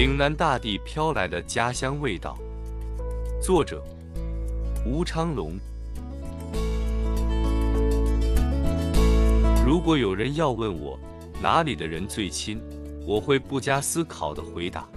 [0.00, 2.38] 岭南大地飘来的家乡味道。
[3.38, 3.84] 作者：
[4.86, 5.58] 吴昌隆。
[9.62, 10.98] 如果有人要问我
[11.42, 12.58] 哪里的人最亲，
[13.06, 14.88] 我会不加思考的回答：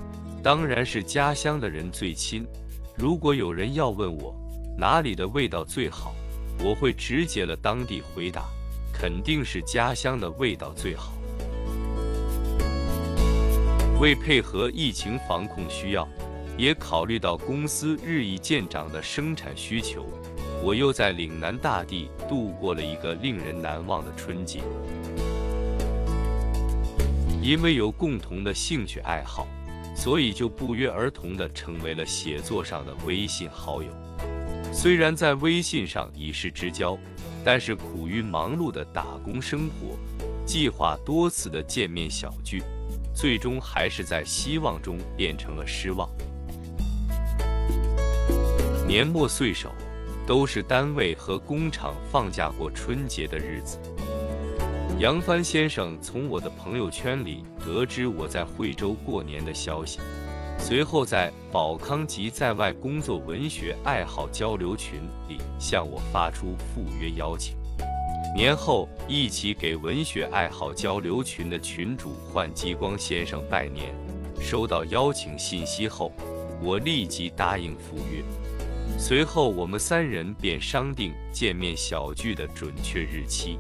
[0.41, 2.47] 当然是家乡的人最亲。
[2.95, 4.33] 如果有人要问我
[4.77, 6.15] 哪里的味道最好，
[6.63, 8.45] 我会直接了当地回答：
[8.93, 11.11] 肯定是家乡的味道最好。
[14.03, 16.05] 为配合疫情防控需要，
[16.57, 20.05] 也考虑到公司日益渐长的生产需求，
[20.61, 24.61] 我又在岭南大地度过了一个令人难忘的春节。
[27.41, 29.47] 因为有共同的兴趣爱好，
[29.95, 33.89] 所以就不约而同地成为了写作上的微信好友。
[34.73, 36.99] 虽然在微信上已是知交，
[37.41, 39.97] 但是苦于忙碌的打工生活，
[40.45, 42.61] 计划多次的见面小聚。
[43.13, 46.09] 最终还是在希望中变成了失望。
[48.87, 49.71] 年末岁首，
[50.27, 53.79] 都是单位和工厂放假过春节的日子。
[54.99, 59.99] 杨帆先生从我的朋友圈里得知我在惠州过年的消息，
[60.59, 67.57] 随后在宝康及在外工作文学爱好交流群里向我发出赴约邀请。
[68.35, 73.93] 年后一起给文学爱好交流群的群主换激光先生拜年，
[74.41, 76.11] 收到邀请信息后，
[76.61, 78.23] 我立即答应赴约。
[78.97, 83.59] 随后我们三人便商定见面小聚的准确日期。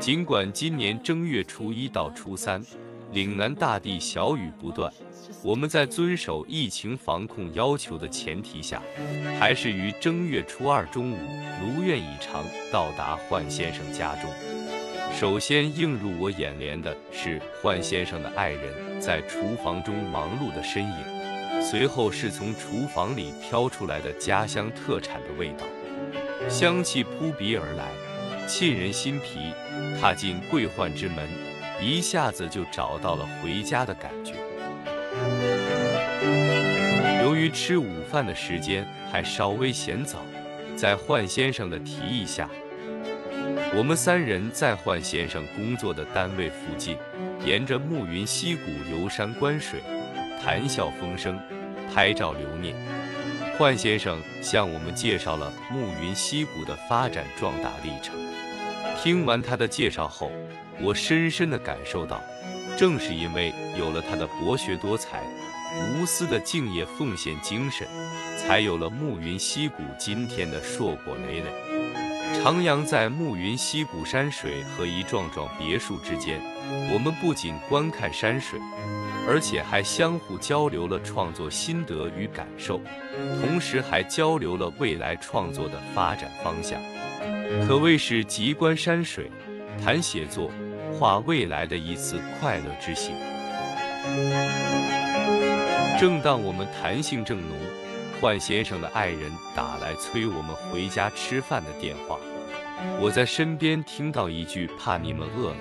[0.00, 2.60] 尽管今年正月初一到初三。
[3.18, 4.92] 岭南大地小雨不断，
[5.42, 8.80] 我们在遵守疫情防控要求的前提下，
[9.40, 11.18] 还是于正月初二中午
[11.60, 14.30] 如愿以偿到达焕先生家中。
[15.12, 25.66] 首先映入我眼帘的是焕先生的爱人在厨房中忙碌的身影，随后是从厨房里飘出来的家乡特产的味道，
[26.48, 27.88] 香气扑鼻而来，
[28.46, 29.52] 沁人心脾。
[30.00, 31.47] 踏进桂焕之门。
[31.80, 34.34] 一下子就找到了回家的感觉。
[37.22, 40.18] 由于吃午饭的时间还稍微嫌早，
[40.76, 42.48] 在焕先生的提议下，
[43.76, 46.96] 我们三人在焕先生工作的单位附近，
[47.44, 49.80] 沿着暮云溪谷游山观水，
[50.42, 51.38] 谈笑风生，
[51.94, 52.74] 拍照留念。
[53.58, 58.14] 焕先生向我们介绍了暮云溪谷的发展壮大历程。
[59.00, 60.30] 听完他的介绍后，
[60.80, 62.20] 我深深地感受到，
[62.76, 65.22] 正是因为有了他的博学多才、
[65.92, 67.86] 无私的敬业奉献精神，
[68.36, 71.50] 才有了暮云溪谷今天的硕果累累。
[72.44, 76.40] 徜徉在暮云溪谷山水和一幢幢别墅之间，
[76.92, 78.60] 我们不仅观看山水，
[79.26, 82.80] 而且还相互交流了创作心得与感受，
[83.40, 86.80] 同时还交流了未来创作的发展方向，
[87.66, 89.30] 可谓是集观山水，
[89.82, 90.52] 谈写作。
[90.94, 93.14] 画未来的一次快乐之行。
[95.98, 97.56] 正当我们谈性正浓，
[98.20, 102.18] 焕先生的爱人打来催我们回家吃饭的电话。
[103.00, 105.56] 我在身边听到一句：“怕你们饿了。”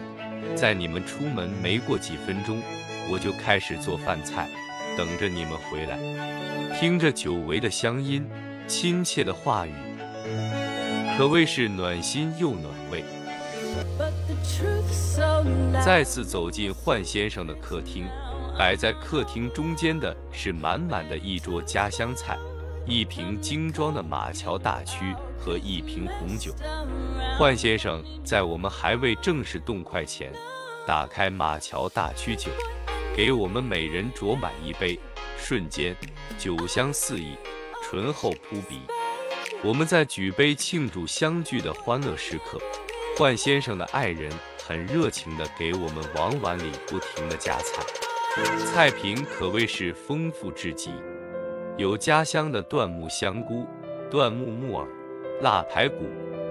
[0.56, 2.62] 在你们出门没过几分钟，
[3.10, 4.48] 我就开始做饭菜，
[4.96, 5.98] 等着你们回来。
[6.80, 8.26] 听着久违的乡音，
[8.68, 9.74] 亲切的话语，
[11.18, 12.72] 可谓是暖心又暖。
[15.84, 18.06] 再次走进焕先生的客厅，
[18.58, 22.38] 摆在客厅中间的是满满的一桌家乡菜，
[22.86, 26.53] 一瓶精装的马桥大曲和一瓶红酒。
[27.38, 30.31] 焕先生在我们还未正式动筷前，
[30.86, 32.50] 打开马桥大曲酒，
[33.16, 35.00] 给我们每人酌满一杯，
[35.38, 35.96] 瞬间
[36.38, 37.36] 酒香四溢，
[37.84, 38.81] 醇厚扑鼻。
[39.63, 42.60] 我们在举杯庆祝相聚的欢乐时刻。
[43.18, 44.31] 冠先生的爱人
[44.64, 47.84] 很热情地给我们往碗里不停地夹菜，
[48.68, 50.92] 菜品可谓是丰富至极，
[51.78, 53.66] 有家乡的椴木香菇、
[54.12, 54.88] 椴木木耳、
[55.42, 56.06] 腊排骨、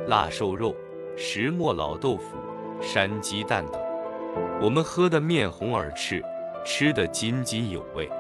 [0.09, 0.75] 腊瘦肉、
[1.17, 2.37] 石磨老豆腐、
[2.83, 3.81] 山鸡蛋等。
[4.61, 6.21] 我们喝得面红耳赤，
[6.65, 8.11] 吃得津津有味，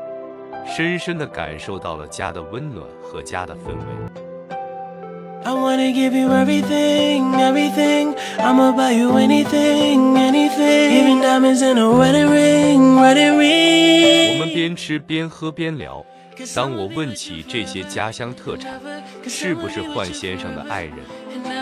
[0.64, 4.25] 深深地感受到了家的温暖和家的氛围。
[5.46, 8.16] I wanna give you everything, everything.
[8.36, 10.90] I'ma buy you anything, anything.
[10.90, 14.40] Even diamonds in a wedding ring, wedding ring.
[14.40, 16.04] 我们边吃边喝边聊，
[16.52, 18.80] 当我问起这些家乡特产
[19.28, 20.96] 是不是焕先生的爱人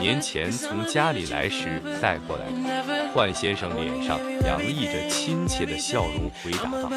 [0.01, 6.89] 年前从家里来时带过来的，焕先生脸上洋溢着亲切的笑容，回答道：“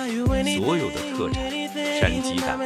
[0.56, 1.44] 所有的特产，
[2.00, 2.58] 山鸡蛋、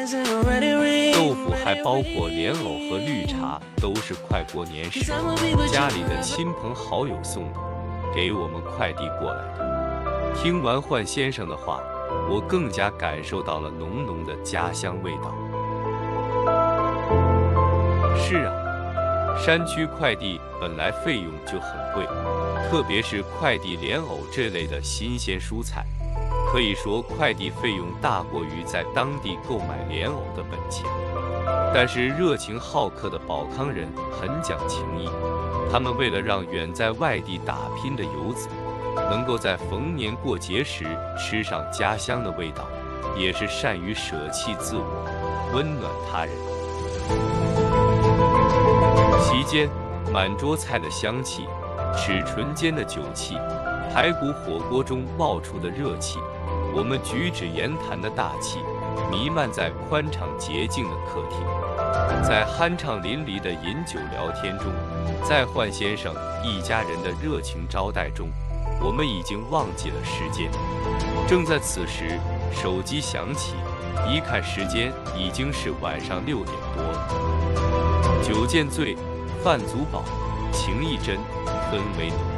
[1.13, 5.05] 豆腐，还包括莲藕和绿茶，都是快过年时
[5.71, 7.59] 家里的亲朋好友送的，
[8.13, 11.81] 给我们快递过来的。”听完焕先生的话。
[12.29, 15.33] 我更加感受到了浓浓的家乡味道。
[18.17, 18.53] 是啊，
[19.37, 22.05] 山区快递本来费用就很贵，
[22.69, 25.85] 特别是快递莲藕这类的新鲜蔬菜，
[26.51, 30.85] 可以说快递费用大过于在当地购买莲藕的本钱。
[31.73, 35.09] 但是热情好客的保康人很讲情义，
[35.71, 38.49] 他们为了让远在外地打拼的游子。
[39.09, 40.85] 能够在逢年过节时
[41.17, 42.67] 吃上家乡的味道，
[43.15, 45.05] 也是善于舍弃自我，
[45.53, 46.33] 温暖他人。
[49.21, 49.69] 席间，
[50.11, 51.47] 满桌菜的香气，
[51.95, 53.35] 齿唇间的酒气，
[53.93, 56.19] 排骨火锅中冒出的热气，
[56.73, 58.59] 我们举止言谈的大气，
[59.11, 61.39] 弥漫在宽敞洁净的客厅。
[62.23, 64.71] 在酣畅淋漓的饮酒聊天中，
[65.23, 66.13] 在焕先生
[66.43, 68.29] 一家人的热情招待中。
[68.83, 70.49] 我们已经忘记了时间，
[71.27, 72.19] 正在此时，
[72.51, 73.55] 手机响起，
[74.09, 78.23] 一看时间，已经是晚上六点多了。
[78.23, 78.95] 酒见醉，
[79.43, 80.03] 饭足饱，
[80.51, 81.17] 情意真，
[81.69, 82.30] 氛围浓。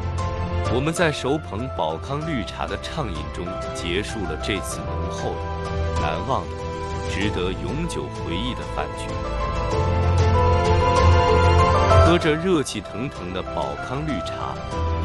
[0.71, 6.55] 我们在手捧宝康绿茶的畅饮中，结束了这次浓厚的、难忘的、
[7.11, 9.07] 值得永久回忆的饭局。
[12.05, 14.55] 喝着热气腾腾的宝康绿茶。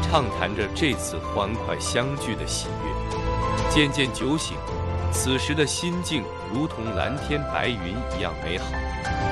[0.01, 4.57] 畅谈着这次欢快相聚的喜悦，渐渐酒醒，
[5.11, 8.65] 此时的心境如同蓝天白云一样美好，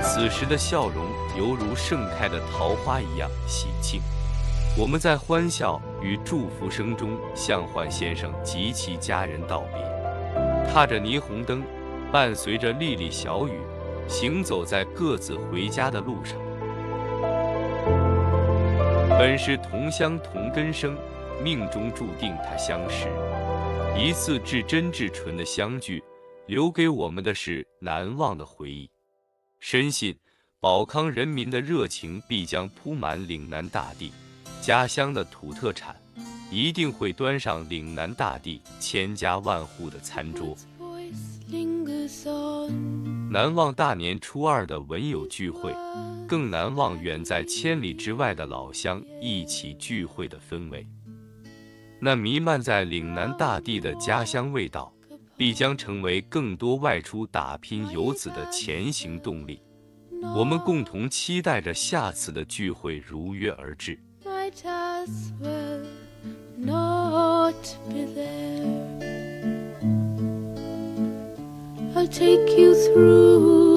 [0.04, 4.04] 此时的笑容犹如盛开的桃花一样喜庆。
[4.78, 11.62] 我们在欢笑与祝福声中向焕先生及其家人道别，踏着霓虹灯，
[12.13, 13.59] 伴随着沥沥小雨，
[14.07, 16.39] 行走在各自回家的路上。
[19.19, 20.95] 本是同乡同根生，
[21.44, 23.09] 命中注定他相识。
[23.98, 26.01] 一次至真至纯的相聚，
[26.45, 28.89] 留给我们的是难忘的回忆。
[29.59, 30.18] 深信
[30.62, 34.13] 保康人民的热情必将铺满岭南大地，
[34.62, 35.96] 家乡的土特产
[36.52, 40.56] 一定会端上岭南大地千家万户的餐桌。
[43.30, 45.74] 难忘大年初二的文友聚会，
[46.28, 50.88] 更难忘远在千里之外的老乡一起聚会的氛围。
[52.00, 54.94] 那弥漫在岭南大地的家乡味道，
[55.36, 59.62] 必将成为更多外出打拼游子的前行动力。
[60.36, 64.00] 我们共同期待着下次的聚会如约而至。
[65.39, 65.86] will
[66.57, 68.88] not be there.
[71.95, 73.77] I'll take you through.